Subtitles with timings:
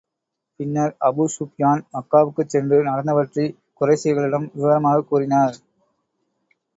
[0.59, 5.55] பின்னர், Abu Sufyan மக்காவுக்குச் சென்று நடந்தவற்றைக் குறைஷிகளிடம் விவரமாகக் கூறினார்.